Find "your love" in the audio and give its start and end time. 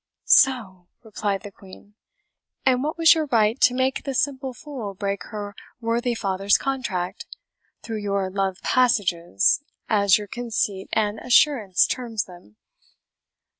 8.01-8.57